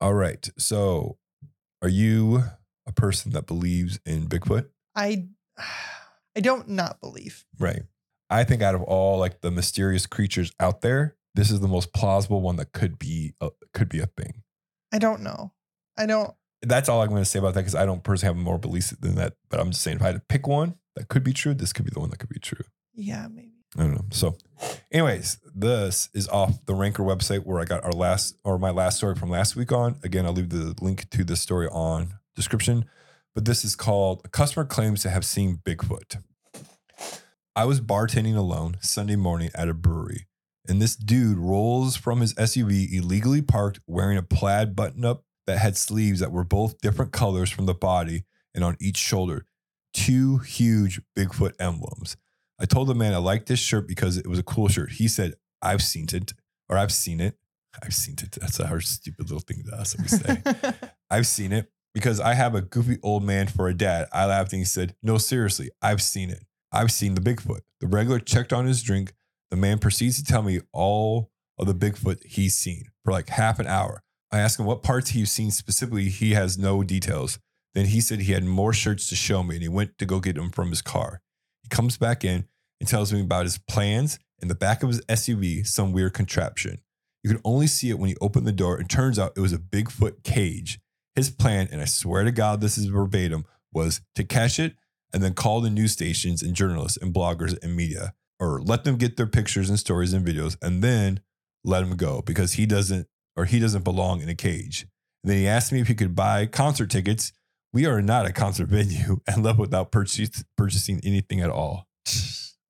All 0.00 0.14
right. 0.14 0.48
So, 0.58 1.18
are 1.82 1.88
you 1.88 2.44
a 2.86 2.92
person 2.92 3.32
that 3.32 3.46
believes 3.46 4.00
in 4.06 4.28
Bigfoot? 4.28 4.68
I 4.94 5.28
I 6.36 6.40
don't 6.40 6.68
not 6.68 7.00
believe. 7.00 7.44
Right. 7.58 7.82
I 8.30 8.44
think 8.44 8.62
out 8.62 8.74
of 8.74 8.82
all 8.82 9.18
like 9.18 9.40
the 9.40 9.50
mysterious 9.50 10.06
creatures 10.06 10.52
out 10.60 10.82
there, 10.82 11.16
this 11.34 11.50
is 11.50 11.60
the 11.60 11.68
most 11.68 11.92
plausible 11.92 12.42
one 12.42 12.56
that 12.56 12.72
could 12.72 12.98
be 12.98 13.34
a, 13.40 13.50
could 13.72 13.88
be 13.88 14.00
a 14.00 14.06
thing. 14.06 14.42
I 14.92 14.98
don't 14.98 15.22
know. 15.22 15.52
I 15.96 16.06
don't 16.06 16.34
that's 16.62 16.88
all 16.88 17.02
I'm 17.02 17.08
going 17.08 17.22
to 17.22 17.28
say 17.28 17.38
about 17.38 17.54
that 17.54 17.60
because 17.60 17.74
I 17.74 17.86
don't 17.86 18.02
personally 18.02 18.34
have 18.34 18.44
more 18.44 18.58
beliefs 18.58 18.90
than 18.90 19.14
that. 19.16 19.34
But 19.48 19.60
I'm 19.60 19.70
just 19.70 19.82
saying, 19.82 19.98
if 19.98 20.02
I 20.02 20.06
had 20.06 20.16
to 20.16 20.22
pick 20.28 20.46
one 20.46 20.74
that 20.96 21.08
could 21.08 21.24
be 21.24 21.32
true, 21.32 21.54
this 21.54 21.72
could 21.72 21.84
be 21.84 21.90
the 21.92 22.00
one 22.00 22.10
that 22.10 22.18
could 22.18 22.28
be 22.28 22.40
true. 22.40 22.64
yeah, 22.94 23.26
maybe. 23.28 23.57
I 23.78 23.82
don't 23.82 23.94
know. 23.94 24.04
So, 24.10 24.36
anyways, 24.90 25.38
this 25.54 26.08
is 26.12 26.28
off 26.28 26.66
the 26.66 26.74
Ranker 26.74 27.04
website 27.04 27.44
where 27.44 27.60
I 27.60 27.64
got 27.64 27.84
our 27.84 27.92
last 27.92 28.36
or 28.42 28.58
my 28.58 28.70
last 28.70 28.96
story 28.96 29.14
from 29.14 29.30
last 29.30 29.54
week 29.54 29.70
on. 29.70 30.00
Again, 30.02 30.26
I'll 30.26 30.32
leave 30.32 30.50
the 30.50 30.74
link 30.80 31.08
to 31.10 31.22
this 31.22 31.40
story 31.40 31.68
on 31.68 32.14
description. 32.34 32.86
But 33.36 33.44
this 33.44 33.64
is 33.64 33.76
called 33.76 34.22
"A 34.24 34.28
Customer 34.28 34.64
Claims 34.64 35.02
to 35.02 35.10
Have 35.10 35.24
Seen 35.24 35.60
Bigfoot." 35.64 36.20
I 37.54 37.64
was 37.64 37.80
bartending 37.80 38.36
alone 38.36 38.78
Sunday 38.80 39.14
morning 39.14 39.50
at 39.54 39.68
a 39.68 39.74
brewery, 39.74 40.26
and 40.66 40.82
this 40.82 40.96
dude 40.96 41.38
rolls 41.38 41.96
from 41.96 42.20
his 42.20 42.34
SUV 42.34 42.92
illegally 42.92 43.42
parked, 43.42 43.78
wearing 43.86 44.18
a 44.18 44.22
plaid 44.22 44.74
button-up 44.74 45.24
that 45.46 45.58
had 45.58 45.76
sleeves 45.76 46.18
that 46.18 46.32
were 46.32 46.44
both 46.44 46.80
different 46.80 47.12
colors 47.12 47.50
from 47.50 47.66
the 47.66 47.74
body 47.74 48.24
and 48.54 48.64
on 48.64 48.76
each 48.80 48.96
shoulder. 48.96 49.44
Two 49.92 50.38
huge 50.38 51.00
Bigfoot 51.16 51.54
emblems. 51.60 52.16
I 52.60 52.64
told 52.64 52.88
the 52.88 52.94
man 52.94 53.14
I 53.14 53.18
liked 53.18 53.46
this 53.46 53.60
shirt 53.60 53.86
because 53.86 54.16
it 54.16 54.26
was 54.26 54.38
a 54.38 54.42
cool 54.42 54.68
shirt. 54.68 54.92
He 54.92 55.08
said, 55.08 55.34
I've 55.62 55.82
seen 55.82 56.06
it, 56.12 56.32
or 56.68 56.76
I've 56.76 56.92
seen 56.92 57.20
it. 57.20 57.36
I've 57.82 57.94
seen 57.94 58.16
it. 58.20 58.36
That's 58.40 58.58
our 58.60 58.80
stupid 58.80 59.30
little 59.30 59.40
thing 59.40 59.62
to 59.68 59.76
us 59.76 59.96
we 59.96 60.08
say. 60.08 60.42
I've 61.10 61.26
seen 61.26 61.52
it 61.52 61.70
because 61.94 62.20
I 62.20 62.34
have 62.34 62.54
a 62.54 62.60
goofy 62.60 62.98
old 63.02 63.22
man 63.22 63.46
for 63.46 63.68
a 63.68 63.74
dad. 63.74 64.08
I 64.12 64.26
laughed 64.26 64.52
and 64.52 64.60
he 64.60 64.64
said, 64.64 64.96
No, 65.02 65.18
seriously, 65.18 65.70
I've 65.80 66.02
seen 66.02 66.30
it. 66.30 66.44
I've 66.72 66.90
seen 66.90 67.14
the 67.14 67.20
Bigfoot. 67.20 67.60
The 67.80 67.86
regular 67.86 68.18
checked 68.18 68.52
on 68.52 68.66
his 68.66 68.82
drink. 68.82 69.14
The 69.50 69.56
man 69.56 69.78
proceeds 69.78 70.22
to 70.22 70.24
tell 70.24 70.42
me 70.42 70.60
all 70.72 71.30
of 71.58 71.66
the 71.66 71.74
Bigfoot 71.74 72.24
he's 72.24 72.54
seen. 72.54 72.84
for 73.04 73.12
like 73.12 73.28
half 73.28 73.58
an 73.58 73.66
hour. 73.66 74.02
I 74.30 74.40
asked 74.40 74.58
him 74.58 74.66
what 74.66 74.82
parts 74.82 75.10
he's 75.10 75.30
seen 75.30 75.50
specifically. 75.50 76.08
He 76.08 76.32
has 76.32 76.58
no 76.58 76.82
details. 76.82 77.38
Then 77.74 77.86
he 77.86 78.00
said 78.00 78.20
he 78.20 78.32
had 78.32 78.44
more 78.44 78.72
shirts 78.72 79.08
to 79.08 79.16
show 79.16 79.42
me 79.42 79.56
and 79.56 79.62
he 79.62 79.68
went 79.68 79.98
to 79.98 80.06
go 80.06 80.20
get 80.20 80.36
them 80.36 80.50
from 80.50 80.70
his 80.70 80.82
car. 80.82 81.22
He 81.68 81.76
comes 81.76 81.98
back 81.98 82.24
in 82.24 82.46
and 82.80 82.88
tells 82.88 83.12
me 83.12 83.20
about 83.20 83.44
his 83.44 83.58
plans 83.58 84.18
in 84.40 84.48
the 84.48 84.54
back 84.54 84.82
of 84.82 84.88
his 84.88 85.02
SUV, 85.02 85.66
some 85.66 85.92
weird 85.92 86.14
contraption. 86.14 86.78
You 87.22 87.30
could 87.30 87.42
only 87.44 87.66
see 87.66 87.90
it 87.90 87.98
when 87.98 88.08
he 88.08 88.16
opened 88.22 88.46
the 88.46 88.52
door. 88.52 88.80
It 88.80 88.88
turns 88.88 89.18
out 89.18 89.34
it 89.36 89.40
was 89.40 89.52
a 89.52 89.58
Bigfoot 89.58 90.22
cage. 90.22 90.80
His 91.14 91.30
plan, 91.30 91.68
and 91.70 91.82
I 91.82 91.84
swear 91.84 92.24
to 92.24 92.32
God, 92.32 92.62
this 92.62 92.78
is 92.78 92.86
verbatim, 92.86 93.44
was 93.70 94.00
to 94.14 94.24
catch 94.24 94.58
it 94.58 94.76
and 95.12 95.22
then 95.22 95.34
call 95.34 95.60
the 95.60 95.68
news 95.68 95.92
stations 95.92 96.42
and 96.42 96.54
journalists 96.54 96.96
and 96.96 97.12
bloggers 97.12 97.62
and 97.62 97.76
media, 97.76 98.14
or 98.40 98.62
let 98.62 98.84
them 98.84 98.96
get 98.96 99.18
their 99.18 99.26
pictures 99.26 99.68
and 99.68 99.78
stories 99.78 100.14
and 100.14 100.26
videos, 100.26 100.56
and 100.62 100.82
then 100.82 101.20
let 101.64 101.82
him 101.82 101.96
go 101.96 102.22
because 102.22 102.54
he 102.54 102.64
doesn't 102.64 103.08
or 103.36 103.44
he 103.44 103.60
doesn't 103.60 103.84
belong 103.84 104.22
in 104.22 104.28
a 104.30 104.34
cage. 104.34 104.86
And 105.22 105.30
then 105.30 105.38
he 105.38 105.46
asked 105.46 105.70
me 105.70 105.80
if 105.80 105.88
he 105.88 105.94
could 105.94 106.14
buy 106.16 106.46
concert 106.46 106.90
tickets. 106.90 107.32
We 107.72 107.86
are 107.86 108.00
not 108.00 108.26
a 108.26 108.32
concert 108.32 108.68
venue 108.68 109.20
and 109.26 109.42
left 109.42 109.58
without 109.58 109.90
purchase, 109.92 110.44
purchasing 110.56 111.00
anything 111.04 111.40
at 111.40 111.50
all. 111.50 111.86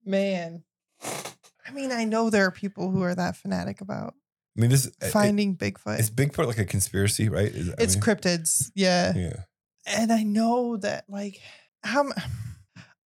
Man. 0.04 0.64
I 1.02 1.70
mean, 1.72 1.92
I 1.92 2.04
know 2.04 2.30
there 2.30 2.46
are 2.46 2.50
people 2.50 2.90
who 2.90 3.02
are 3.02 3.14
that 3.14 3.36
fanatic 3.36 3.80
about 3.80 4.14
I 4.56 4.60
mean, 4.60 4.70
this 4.70 4.86
eh, 5.00 5.06
it- 5.06 5.10
finding 5.10 5.56
Bigfoot. 5.56 6.00
is 6.00 6.10
Bigfoot 6.10 6.46
like 6.46 6.58
a 6.58 6.64
conspiracy, 6.64 7.28
right? 7.28 7.46
Is, 7.46 7.68
it's 7.78 7.94
mean, 7.94 8.02
cryptids. 8.02 8.70
Yeah. 8.74 9.12
Yeah. 9.14 9.36
And 9.86 10.12
I 10.12 10.22
know 10.22 10.76
that, 10.78 11.04
like, 11.08 11.40
how. 11.82 12.06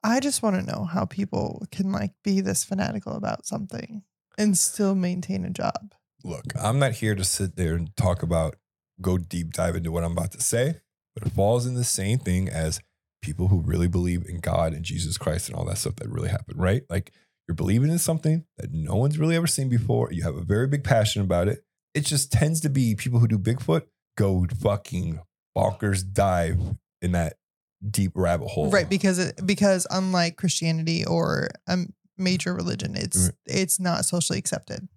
I 0.05 0.19
just 0.19 0.43
want 0.43 0.57
to 0.57 0.67
know 0.73 0.85
how 0.85 1.05
people 1.05 1.65
can, 1.71 1.93
like, 1.93 2.13
be 2.25 2.41
this 2.41 2.65
fanatical 2.65 3.15
about 3.15 3.47
something 3.47 4.03
and 4.37 4.59
still 4.59 4.97
maintain 4.97 5.45
a 5.45 5.51
job. 5.51 5.95
Look, 6.25 6.45
I'm 6.61 6.81
not 6.81 6.93
here 6.95 7.15
to 7.15 7.23
sit 7.23 7.55
there 7.55 7.75
and 7.75 7.95
talk 7.97 8.23
about, 8.23 8.57
go 9.01 9.17
deep 9.17 9.53
dive 9.53 9.77
into 9.77 9.93
what 9.93 10.03
I'm 10.03 10.13
about 10.13 10.33
to 10.33 10.41
say, 10.41 10.81
but 11.15 11.27
it 11.27 11.33
falls 11.33 11.67
in 11.67 11.75
the 11.75 11.85
same 11.85 12.19
thing 12.19 12.49
as 12.49 12.81
people 13.23 13.49
who 13.49 13.61
really 13.61 13.89
believe 13.89 14.27
in 14.29 14.41
God 14.41 14.73
and 14.73 14.85
Jesus 14.85 15.17
Christ 15.17 15.49
and 15.49 15.57
all 15.57 15.65
that 15.67 15.79
stuff 15.79 15.97
that 15.97 16.09
really 16.09 16.29
happened, 16.29 16.61
right? 16.61 16.83
Like 16.91 17.13
you're 17.47 17.55
believing 17.55 17.91
in 17.91 17.99
something 17.99 18.45
that 18.59 18.73
no 18.73 18.97
one's 18.97 19.19
really 19.19 19.37
ever 19.37 19.47
seen 19.47 19.69
before. 19.69 20.13
You 20.13 20.23
have 20.25 20.37
a 20.37 20.43
very 20.43 20.67
big 20.67 20.85
passion 20.85 21.23
about 21.23 21.49
it. 21.49 21.65
It 21.95 22.05
just 22.07 22.33
tends 22.33 22.61
to 22.63 22.69
be 22.71 22.95
people 22.95 23.19
who 23.21 23.29
do 23.29 23.39
Bigfoot 23.39 23.83
go 24.17 24.47
fucking 24.61 25.21
bonkers 25.57 26.03
dive 26.11 26.59
in 27.01 27.13
that 27.13 27.35
deep 27.89 28.13
rabbit 28.15 28.49
hole. 28.49 28.71
Right. 28.71 28.89
Because, 28.89 29.19
it, 29.19 29.41
because 29.45 29.87
unlike 29.91 30.37
Christianity 30.37 31.05
or 31.05 31.49
a 31.67 31.79
major 32.17 32.55
religion, 32.55 32.95
it's, 32.97 33.27
Right. 33.27 33.35
it's 33.47 33.79
not 33.79 34.05
socially 34.05 34.39
accepted. 34.39 34.89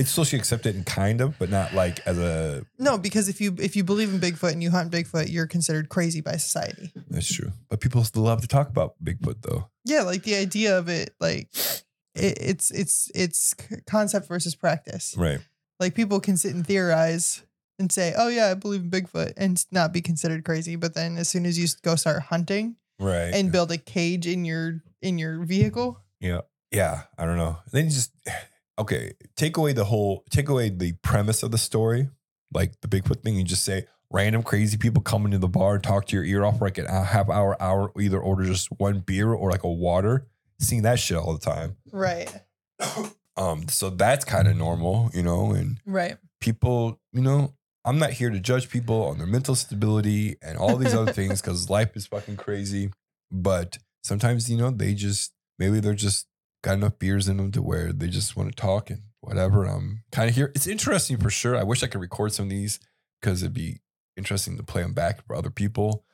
It's 0.00 0.10
socially 0.10 0.38
accepted 0.40 0.74
and 0.74 0.86
kind 0.86 1.20
of, 1.20 1.38
but 1.38 1.50
not 1.50 1.74
like 1.74 2.00
as 2.06 2.18
a. 2.18 2.64
No, 2.78 2.96
because 2.96 3.28
if 3.28 3.40
you 3.40 3.54
if 3.58 3.76
you 3.76 3.84
believe 3.84 4.12
in 4.12 4.18
Bigfoot 4.18 4.52
and 4.52 4.62
you 4.62 4.70
hunt 4.70 4.90
Bigfoot, 4.90 5.30
you're 5.30 5.46
considered 5.46 5.90
crazy 5.90 6.20
by 6.22 6.36
society. 6.38 6.90
That's 7.10 7.32
true. 7.32 7.52
But 7.68 7.80
people 7.80 8.02
still 8.04 8.22
love 8.22 8.40
to 8.40 8.48
talk 8.48 8.68
about 8.68 8.94
Bigfoot 9.04 9.42
though. 9.42 9.68
Yeah, 9.84 10.02
like 10.02 10.22
the 10.22 10.36
idea 10.36 10.78
of 10.78 10.88
it, 10.88 11.14
like 11.20 11.48
it, 12.14 12.38
it's 12.40 12.70
it's 12.70 13.10
it's 13.14 13.54
concept 13.86 14.26
versus 14.26 14.54
practice. 14.54 15.14
Right. 15.18 15.40
Like 15.78 15.94
people 15.94 16.18
can 16.20 16.36
sit 16.38 16.54
and 16.54 16.66
theorize 16.66 17.42
and 17.78 17.92
say, 17.92 18.14
"Oh 18.16 18.28
yeah, 18.28 18.46
I 18.50 18.54
believe 18.54 18.80
in 18.82 18.90
Bigfoot," 18.90 19.34
and 19.36 19.62
not 19.70 19.92
be 19.92 20.00
considered 20.00 20.44
crazy. 20.44 20.76
But 20.76 20.94
then 20.94 21.18
as 21.18 21.28
soon 21.28 21.44
as 21.44 21.58
you 21.58 21.66
go 21.82 21.94
start 21.96 22.22
hunting 22.22 22.76
Right. 22.98 23.32
and 23.34 23.52
build 23.52 23.70
a 23.70 23.78
cage 23.78 24.26
in 24.26 24.44
your 24.46 24.82
in 25.02 25.18
your 25.18 25.44
vehicle, 25.44 25.98
Yeah. 26.20 26.40
Yeah. 26.70 27.02
I 27.18 27.26
don't 27.26 27.36
know. 27.38 27.58
Then 27.72 27.84
you 27.86 27.90
just 27.90 28.12
okay, 28.80 29.12
take 29.36 29.56
away 29.56 29.72
the 29.72 29.84
whole 29.84 30.24
take 30.30 30.48
away 30.48 30.70
the 30.70 30.94
premise 31.02 31.42
of 31.42 31.50
the 31.50 31.58
story, 31.58 32.08
like 32.52 32.80
the 32.80 32.88
Bigfoot 32.88 33.22
thing, 33.22 33.38
and 33.38 33.46
just 33.46 33.64
say 33.64 33.86
random 34.10 34.42
crazy 34.42 34.76
people 34.76 35.02
come 35.02 35.24
into 35.24 35.38
the 35.38 35.48
bar 35.48 35.74
and 35.74 35.84
talk 35.84 36.06
to 36.06 36.16
your 36.16 36.24
ear 36.24 36.44
off 36.44 36.58
for 36.58 36.64
like 36.64 36.78
a 36.78 37.04
half 37.04 37.30
hour, 37.30 37.60
hour, 37.62 37.92
either 38.00 38.18
order 38.18 38.44
just 38.44 38.68
one 38.78 39.00
beer 39.00 39.32
or 39.32 39.50
like 39.50 39.62
a 39.62 39.70
water. 39.70 40.26
Seeing 40.58 40.82
that 40.82 40.98
shit 40.98 41.16
all 41.16 41.32
the 41.32 41.38
time. 41.38 41.76
right, 41.90 42.30
Um, 43.36 43.68
so 43.68 43.88
that's 43.88 44.24
kind 44.26 44.46
of 44.48 44.56
normal, 44.56 45.10
you 45.14 45.22
know, 45.22 45.52
and 45.52 45.78
right, 45.86 46.18
people, 46.40 47.00
you 47.12 47.22
know, 47.22 47.54
I'm 47.86 47.98
not 47.98 48.10
here 48.10 48.28
to 48.28 48.38
judge 48.38 48.68
people 48.68 49.04
on 49.04 49.16
their 49.16 49.26
mental 49.26 49.54
stability 49.54 50.36
and 50.42 50.58
all 50.58 50.76
these 50.76 50.94
other 50.94 51.12
things 51.12 51.40
because 51.40 51.70
life 51.70 51.96
is 51.96 52.06
fucking 52.06 52.36
crazy. 52.36 52.90
But 53.30 53.78
sometimes, 54.02 54.50
you 54.50 54.58
know, 54.58 54.70
they 54.70 54.92
just 54.92 55.32
maybe 55.58 55.80
they're 55.80 55.94
just 55.94 56.26
got 56.62 56.74
enough 56.74 56.98
beers 56.98 57.28
in 57.28 57.36
them 57.36 57.52
to 57.52 57.62
where 57.62 57.92
they 57.92 58.08
just 58.08 58.36
want 58.36 58.48
to 58.50 58.54
talk 58.54 58.90
and 58.90 59.02
whatever. 59.20 59.66
Um, 59.66 59.74
I'm 59.74 60.02
kind 60.12 60.28
of 60.28 60.34
here. 60.34 60.52
It's 60.54 60.66
interesting 60.66 61.18
for 61.18 61.30
sure. 61.30 61.56
I 61.56 61.62
wish 61.62 61.82
I 61.82 61.86
could 61.86 62.00
record 62.00 62.32
some 62.32 62.46
of 62.46 62.50
these 62.50 62.80
because 63.20 63.42
it'd 63.42 63.54
be 63.54 63.80
interesting 64.16 64.56
to 64.56 64.62
play 64.62 64.82
them 64.82 64.94
back 64.94 65.26
for 65.26 65.34
other 65.34 65.50
people. 65.50 66.04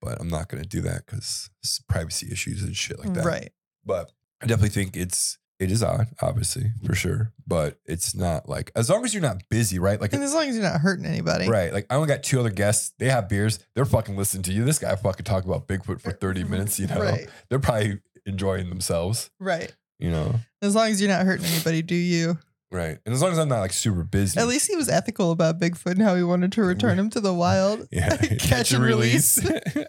But 0.00 0.20
I'm 0.20 0.28
not 0.28 0.48
going 0.48 0.62
to 0.62 0.68
do 0.68 0.82
that 0.82 1.06
because 1.06 1.50
privacy 1.88 2.28
issues 2.30 2.62
and 2.62 2.76
shit 2.76 2.98
like 2.98 3.14
that. 3.14 3.24
right. 3.24 3.50
But 3.84 4.12
I 4.42 4.46
definitely 4.46 4.70
think 4.70 4.96
it's 4.96 5.38
it 5.58 5.70
is 5.70 5.82
odd, 5.82 6.08
obviously, 6.20 6.72
for 6.84 6.94
sure. 6.94 7.32
But 7.46 7.78
it's 7.86 8.14
not 8.14 8.46
like 8.48 8.70
as 8.76 8.90
long 8.90 9.04
as 9.04 9.14
you're 9.14 9.22
not 9.22 9.48
busy, 9.48 9.78
right? 9.78 9.98
Like 9.98 10.12
And 10.12 10.22
as 10.22 10.34
long 10.34 10.48
as 10.48 10.54
you're 10.54 10.64
not 10.64 10.80
hurting 10.80 11.06
anybody, 11.06 11.48
right. 11.48 11.72
Like 11.72 11.86
I 11.88 11.96
only 11.96 12.08
got 12.08 12.22
two 12.22 12.38
other 12.38 12.50
guests. 12.50 12.92
They 12.98 13.08
have 13.08 13.28
beers. 13.28 13.58
They're 13.74 13.86
fucking 13.86 14.16
listening 14.16 14.42
to 14.44 14.52
you. 14.52 14.64
This 14.64 14.78
guy 14.78 14.94
fucking 14.94 15.24
talked 15.24 15.46
about 15.46 15.66
Bigfoot 15.66 16.02
for 16.02 16.12
30 16.12 16.44
minutes, 16.44 16.78
you 16.78 16.88
know. 16.88 17.00
right, 17.00 17.26
They're 17.48 17.58
probably 17.58 18.00
enjoying 18.26 18.68
themselves, 18.68 19.30
right. 19.40 19.74
You 19.98 20.10
know. 20.10 20.36
As 20.62 20.74
long 20.74 20.88
as 20.88 21.00
you're 21.00 21.10
not 21.10 21.24
hurting 21.24 21.46
anybody, 21.46 21.82
do 21.82 21.94
you? 21.94 22.38
Right. 22.70 22.98
And 23.06 23.14
as 23.14 23.22
long 23.22 23.32
as 23.32 23.38
I'm 23.38 23.48
not 23.48 23.60
like 23.60 23.72
super 23.72 24.02
busy. 24.02 24.38
At 24.38 24.48
least 24.48 24.68
he 24.68 24.76
was 24.76 24.88
ethical 24.88 25.30
about 25.30 25.60
Bigfoot 25.60 25.92
and 25.92 26.02
how 26.02 26.14
he 26.14 26.22
wanted 26.22 26.52
to 26.52 26.62
return 26.62 26.98
him 26.98 27.10
to 27.10 27.20
the 27.20 27.32
wild. 27.32 27.86
yeah. 27.92 28.16
Catch 28.38 28.72
and 28.72 28.82
release. 28.82 29.38
well, 29.44 29.86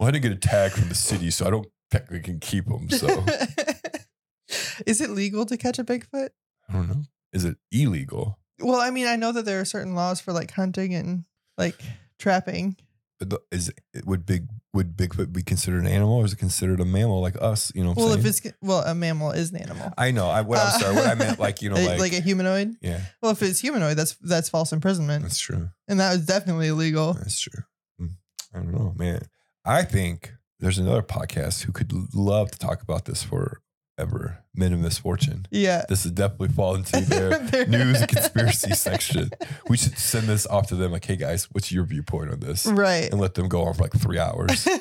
I 0.00 0.10
didn't 0.10 0.22
get 0.22 0.32
a 0.32 0.36
tag 0.36 0.72
from 0.72 0.88
the 0.88 0.94
city, 0.94 1.30
so 1.30 1.46
I 1.46 1.50
don't 1.50 1.66
technically 1.90 2.20
can 2.20 2.40
keep 2.40 2.66
them. 2.66 2.88
So 2.90 3.24
Is 4.86 5.00
it 5.00 5.10
legal 5.10 5.46
to 5.46 5.56
catch 5.56 5.78
a 5.78 5.84
Bigfoot? 5.84 6.30
I 6.68 6.72
don't 6.72 6.88
know. 6.88 7.02
Is 7.32 7.44
it 7.44 7.56
illegal? 7.70 8.38
Well, 8.60 8.80
I 8.80 8.90
mean, 8.90 9.06
I 9.06 9.16
know 9.16 9.32
that 9.32 9.44
there 9.44 9.60
are 9.60 9.64
certain 9.64 9.94
laws 9.94 10.20
for 10.20 10.32
like 10.32 10.52
hunting 10.52 10.94
and 10.94 11.24
like 11.58 11.80
trapping. 12.18 12.76
Is 13.50 13.72
would 14.04 14.26
big 14.26 14.48
would 14.74 14.96
Bigfoot 14.96 15.32
be 15.32 15.42
considered 15.42 15.80
an 15.80 15.86
animal, 15.86 16.14
or 16.16 16.24
is 16.24 16.32
it 16.32 16.38
considered 16.38 16.80
a 16.80 16.84
mammal 16.84 17.20
like 17.20 17.40
us? 17.40 17.70
You 17.74 17.84
know, 17.84 17.94
Well, 17.96 18.08
saying? 18.08 18.18
if 18.20 18.26
it's 18.26 18.56
well, 18.60 18.80
a 18.80 18.94
mammal 18.94 19.30
is 19.30 19.50
an 19.52 19.58
animal. 19.58 19.92
I 19.96 20.10
know. 20.10 20.28
I 20.28 20.40
what 20.42 20.58
I'm 20.58 20.80
sorry. 20.80 20.94
What 20.96 21.06
I 21.06 21.14
meant, 21.14 21.38
like 21.38 21.62
you 21.62 21.70
know, 21.70 21.76
like, 21.86 22.00
like 22.00 22.12
a 22.12 22.20
humanoid. 22.20 22.74
yeah, 22.82 23.00
Well, 23.22 23.30
if 23.32 23.40
it's 23.42 23.60
humanoid, 23.60 23.96
that's 23.96 24.14
that's 24.16 24.48
false 24.48 24.72
imprisonment, 24.72 25.22
that's 25.22 25.38
true. 25.38 25.70
and 25.88 26.00
that 26.00 26.12
was 26.12 26.26
definitely 26.26 26.66
illegal. 26.68 27.12
That's 27.14 27.40
true. 27.40 27.62
Mm, 28.00 28.10
I 28.52 28.58
don't 28.58 28.72
know, 28.72 28.92
man. 28.96 29.22
I 29.64 29.84
think 29.84 30.34
there's 30.58 30.78
another 30.78 31.02
podcast 31.02 31.62
who 31.62 31.72
could 31.72 31.92
love 32.14 32.50
to 32.50 32.58
talk 32.58 32.82
about 32.82 33.04
this 33.04 33.22
forever. 33.96 34.38
Men 34.54 34.72
of 34.72 34.80
misfortune. 34.80 35.46
Yeah. 35.50 35.84
This 35.88 36.04
would 36.04 36.14
definitely 36.14 36.48
fall 36.48 36.74
into 36.76 37.00
their 37.00 37.66
news 37.66 38.00
and 38.00 38.08
conspiracy 38.08 38.72
section. 38.74 39.30
We 39.68 39.76
should 39.76 39.98
send 39.98 40.26
this 40.28 40.46
off 40.46 40.68
to 40.68 40.76
them. 40.76 40.92
Like, 40.92 41.04
hey 41.04 41.16
guys, 41.16 41.48
what's 41.52 41.72
your 41.72 41.84
viewpoint 41.84 42.30
on 42.30 42.40
this? 42.40 42.66
right. 42.66 43.10
And 43.10 43.20
let 43.20 43.34
them 43.34 43.48
go 43.48 43.62
on 43.64 43.74
for 43.74 43.82
like 43.82 43.92
three 43.92 44.18
hours. 44.18 44.66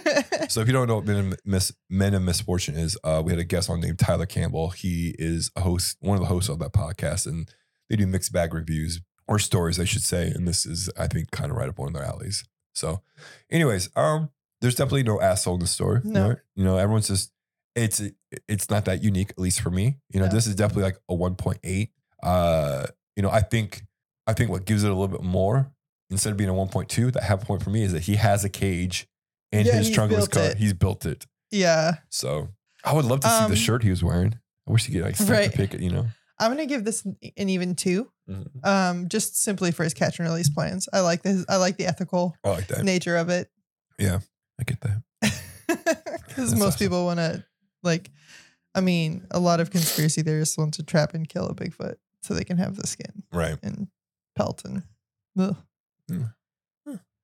So 0.50 0.60
if 0.62 0.68
you 0.68 0.74
don't 0.74 0.88
know 0.88 0.96
what 0.98 1.06
Men 1.06 1.32
of, 1.32 1.40
Mis- 1.46 1.74
Men 1.90 2.14
of 2.14 2.22
Misfortune 2.22 2.76
is, 2.76 2.98
uh, 3.04 3.24
we 3.26 3.32
had 3.32 3.40
a 3.40 3.44
guest 3.44 3.70
on 3.72 3.80
named 3.80 3.98
Tyler 3.98 4.26
Campbell. 4.28 4.70
He 4.70 5.16
is 5.18 5.50
a 5.56 5.62
host, 5.62 5.98
one 6.02 6.16
of 6.16 6.22
the 6.22 6.28
hosts 6.28 6.50
of 6.50 6.60
that 6.60 6.74
podcast, 6.74 7.26
and 7.26 7.50
they 7.90 7.96
do 7.96 8.06
mixed 8.06 8.32
bag 8.34 8.54
reviews 8.54 9.02
or 9.28 9.40
stories, 9.40 9.80
I 9.80 9.86
should 9.86 10.04
say. 10.04 10.28
And 10.28 10.48
this 10.48 10.66
is, 10.66 10.92
I 11.00 11.08
think, 11.08 11.32
kind 11.32 11.50
of 11.50 11.58
right 11.58 11.70
up 11.70 11.80
one 11.80 11.88
of 11.88 11.94
their 11.94 12.04
alleys. 12.04 12.44
So, 12.76 13.02
anyways, 13.50 13.90
um, 13.96 14.30
there's 14.62 14.76
definitely 14.76 15.04
no 15.04 15.20
asshole 15.22 15.56
in 15.56 15.60
the 15.62 15.66
story. 15.68 16.02
No. 16.04 16.30
right? 16.30 16.38
you 16.56 16.66
know, 16.66 16.78
everyone's 16.78 17.08
just 17.08 17.32
it's 17.76 18.02
it's 18.48 18.70
not 18.70 18.86
that 18.86 19.04
unique, 19.04 19.30
at 19.32 19.40
least 19.40 19.62
for 19.62 19.70
me. 19.70 19.98
You 20.10 20.20
know, 20.20 20.28
No. 20.28 20.32
this 20.32 20.48
is 20.48 20.56
definitely 20.56 20.84
like 20.84 20.98
a 21.10 21.14
1.8. 21.16 21.90
Uh, 22.22 22.86
you 23.16 23.24
know, 23.24 23.30
I 23.30 23.42
think 23.42 23.84
I 24.28 24.34
think 24.34 24.50
what 24.50 24.66
gives 24.66 24.84
it 24.84 24.88
a 24.92 24.94
little 24.94 25.08
bit 25.08 25.24
more 25.24 25.72
instead 26.10 26.32
of 26.32 26.38
being 26.38 26.50
a 26.50 26.54
1.2, 26.54 27.12
the 27.12 27.22
half 27.22 27.42
point 27.46 27.64
for 27.64 27.70
me 27.72 27.84
is 27.84 27.92
that 27.94 28.04
he 28.04 28.16
has 28.16 28.44
a 28.46 28.50
cage 28.50 29.08
in 29.52 29.66
Yeah, 29.66 29.74
his 29.74 29.90
trunk 29.90 30.12
of 30.12 30.18
his 30.20 30.28
car. 30.28 30.44
it. 30.44 30.58
He's 30.58 30.74
built 30.74 31.06
it. 31.06 31.26
yeah. 31.52 31.96
So 32.10 32.50
I 32.84 32.94
would 32.94 33.06
love 33.06 33.22
to 33.22 33.28
see 33.30 33.44
Um, 33.46 33.50
the 33.52 33.58
shirt 33.58 33.84
he 33.84 33.90
was 33.90 34.04
wearing. 34.04 34.40
I 34.68 34.72
wish 34.72 34.86
he 34.86 34.94
could 34.94 35.02
like 35.04 35.16
snap 35.16 35.30
Right. 35.30 35.52
the 35.52 35.68
pic, 35.68 35.80
you 35.82 35.90
know. 35.90 36.08
I'm 36.40 36.52
gonna 36.52 36.66
give 36.66 36.84
this 36.86 37.04
an 37.06 37.50
even 37.50 37.76
two. 37.76 38.12
Mhm. 38.30 38.66
Um, 38.66 39.10
just 39.10 39.36
simply 39.42 39.72
for 39.72 39.84
his 39.84 39.94
catch 39.94 40.20
and 40.20 40.28
release 40.28 40.50
plans. 40.50 40.88
I 40.94 41.02
like 41.02 41.22
this. 41.24 41.46
I 41.50 41.58
like 41.58 41.78
the 41.78 41.86
ethical 41.86 42.36
I 42.44 42.50
like 42.50 42.68
that. 42.68 42.84
nature 42.84 43.18
of 43.18 43.30
it. 43.30 43.50
Yeah, 44.00 44.20
I 44.60 44.64
get 44.64 44.80
that. 44.82 45.02
Because 46.28 46.56
most 46.56 46.62
awesome. 46.76 46.80
people 46.80 47.06
want 47.06 47.20
to, 47.20 47.44
like, 47.84 48.10
I 48.76 48.82
mean, 48.82 49.28
a 49.32 49.40
lot 49.40 49.60
of 49.60 49.70
conspiracy 49.72 50.22
theorists 50.24 50.58
want 50.58 50.74
to 50.76 50.84
trap 50.84 51.14
and 51.14 51.28
kill 51.30 51.48
a 51.48 51.54
Bigfoot 51.54 51.96
so 52.22 52.34
they 52.34 52.44
can 52.44 52.58
have 52.58 52.76
the 52.76 52.88
skin 52.88 53.24
Right. 53.32 53.58
and 53.62 53.88
pelt 54.36 54.64
and. 54.66 54.84
Ugh. 55.38 55.56
Mm. 56.12 56.34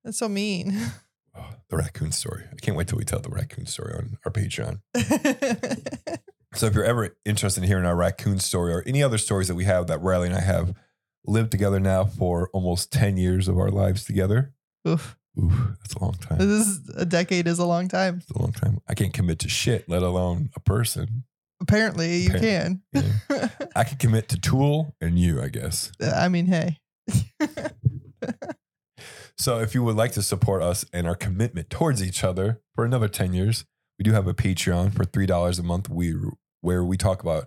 That's 0.04 0.18
so 0.18 0.30
mean. 0.30 0.78
Oh, 1.38 1.48
the 1.70 1.78
raccoon 1.78 2.12
story. 2.12 2.44
I 2.52 2.56
can't 2.56 2.76
wait 2.76 2.88
till 2.88 2.98
we 2.98 3.06
tell 3.06 3.20
the 3.20 3.30
raccoon 3.30 3.66
story 3.68 3.94
on 3.94 4.18
our 4.26 4.32
Patreon. 4.32 4.82
So 6.56 6.66
if 6.66 6.74
you're 6.74 6.84
ever 6.84 7.16
interested 7.26 7.62
in 7.62 7.68
hearing 7.68 7.86
our 7.86 7.96
raccoon 7.96 8.40
story 8.40 8.74
or 8.74 8.84
any 8.88 9.04
other 9.04 9.20
stories 9.20 9.48
that 9.50 9.56
we 9.56 9.66
have 9.66 9.86
that 9.88 10.02
Riley 10.02 10.28
and 10.30 10.36
I 10.36 10.42
have 10.42 10.74
lived 11.24 11.52
together 11.52 11.80
now 11.80 12.06
for 12.06 12.50
almost 12.54 12.92
10 12.92 13.18
years 13.18 13.48
of 13.48 13.56
our 13.60 13.70
lives 13.70 14.04
together. 14.04 14.52
Oof. 14.88 15.16
Ooh, 15.38 15.76
that's 15.80 15.94
a 15.94 16.00
long 16.00 16.14
time. 16.14 16.38
This 16.40 16.68
is 16.68 16.90
a 16.96 17.06
decade 17.06 17.48
is 17.48 17.60
a 17.60 17.66
long 17.66 17.88
time. 17.88 18.18
It's 18.18 18.32
a 18.32 18.40
long 18.40 18.52
time. 18.52 18.80
I 18.88 18.94
can't 18.94 19.14
commit 19.14 19.40
to 19.40 19.50
shit, 19.50 19.88
let 19.88 20.02
alone 20.02 20.50
a 20.56 20.60
person. 20.60 21.24
Apparently, 21.62 22.18
you 22.18 22.30
can. 22.32 22.82
I 23.76 23.84
can 23.84 23.98
commit 23.98 24.30
to 24.30 24.40
Tool 24.40 24.96
and 25.02 25.20
you, 25.20 25.42
I 25.42 25.50
guess. 25.50 25.92
Uh, 26.02 26.12
I 26.16 26.30
mean, 26.30 26.48
hey. 26.48 26.78
So 29.40 29.60
if 29.60 29.74
you 29.74 29.84
would 29.84 29.96
like 29.96 30.12
to 30.14 30.22
support 30.22 30.62
us 30.62 30.84
and 30.92 31.08
our 31.08 31.16
commitment 31.16 31.70
towards 31.70 32.04
each 32.04 32.26
other 32.26 32.60
for 32.76 32.84
another 32.84 33.08
10 33.08 33.34
years, 33.34 33.64
we 33.98 34.04
do 34.04 34.12
have 34.12 34.28
a 34.28 34.34
Patreon 34.34 34.94
for 34.94 35.06
$3 35.06 35.60
a 35.60 35.64
month 35.64 35.90
we, 35.90 36.14
where 36.60 36.84
we 36.84 36.98
talk 36.98 37.22
about 37.22 37.46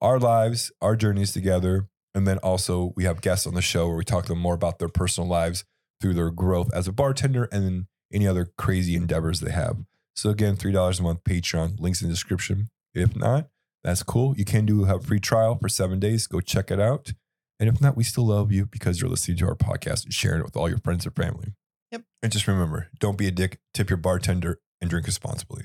our 0.00 0.18
lives, 0.18 0.72
our 0.80 0.96
journeys 0.96 1.32
together. 1.32 1.90
And 2.14 2.26
then 2.26 2.38
also 2.38 2.94
we 2.96 3.04
have 3.04 3.20
guests 3.20 3.46
on 3.46 3.52
the 3.52 3.60
show 3.60 3.88
where 3.88 3.96
we 3.96 4.04
talk 4.04 4.24
to 4.24 4.32
them 4.32 4.38
more 4.38 4.54
about 4.54 4.78
their 4.78 4.88
personal 4.88 5.28
lives 5.28 5.66
through 6.00 6.14
their 6.14 6.30
growth 6.30 6.72
as 6.74 6.88
a 6.88 6.92
bartender 6.92 7.48
and 7.50 7.64
then 7.64 7.86
any 8.12 8.26
other 8.26 8.50
crazy 8.56 8.94
endeavors 8.94 9.40
they 9.40 9.50
have. 9.50 9.78
So 10.14 10.30
again, 10.30 10.56
$3 10.56 11.00
a 11.00 11.02
month 11.02 11.24
Patreon, 11.24 11.80
links 11.80 12.02
in 12.02 12.08
the 12.08 12.14
description. 12.14 12.68
If 12.94 13.16
not, 13.16 13.48
that's 13.82 14.02
cool. 14.02 14.36
You 14.36 14.44
can 14.44 14.64
do 14.64 14.84
have 14.84 15.00
a 15.00 15.06
free 15.06 15.20
trial 15.20 15.58
for 15.60 15.68
seven 15.68 15.98
days. 15.98 16.26
Go 16.26 16.40
check 16.40 16.70
it 16.70 16.80
out. 16.80 17.12
And 17.58 17.68
if 17.68 17.80
not, 17.80 17.96
we 17.96 18.04
still 18.04 18.26
love 18.26 18.52
you 18.52 18.66
because 18.66 19.00
you're 19.00 19.10
listening 19.10 19.36
to 19.38 19.46
our 19.46 19.54
podcast 19.54 20.04
and 20.04 20.12
sharing 20.12 20.40
it 20.40 20.44
with 20.44 20.56
all 20.56 20.68
your 20.68 20.78
friends 20.78 21.04
and 21.06 21.14
family. 21.14 21.54
Yep. 21.90 22.02
And 22.22 22.32
just 22.32 22.48
remember, 22.48 22.88
don't 22.98 23.18
be 23.18 23.26
a 23.28 23.30
dick, 23.30 23.60
tip 23.72 23.90
your 23.90 23.96
bartender, 23.96 24.60
and 24.80 24.90
drink 24.90 25.06
responsibly. 25.06 25.64